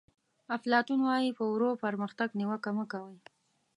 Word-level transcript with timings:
افلاطون 0.55 0.99
وایي 1.03 1.29
په 1.37 1.43
ورو 1.53 1.69
پرمختګ 1.83 2.29
نیوکه 2.39 2.71
مه 2.77 2.85
کوئ. 2.91 3.15